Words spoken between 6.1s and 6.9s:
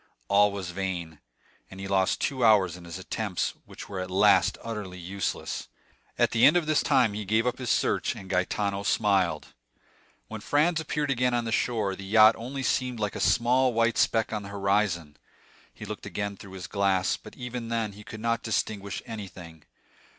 At the end of this